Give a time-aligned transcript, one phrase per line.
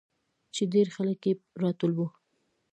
[0.53, 1.31] چې ډېرخلک پې
[1.61, 2.07] راټول وو.